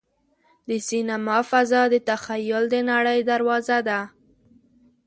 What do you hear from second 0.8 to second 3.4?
سینما فضا د تخیل د نړۍ